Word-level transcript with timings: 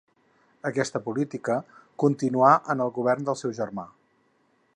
Aquesta 0.69 1.01
política 1.09 1.57
continuà 2.05 2.55
en 2.75 2.83
el 2.87 2.95
govern 2.99 3.29
del 3.29 3.39
seu 3.45 3.55
germà. 3.61 3.91